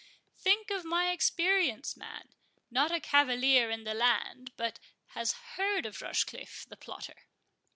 [0.35, 2.33] Think of my experience, man.
[2.71, 7.27] Not a cavalier in the land but has heard of Rochecliffe, the Plotter.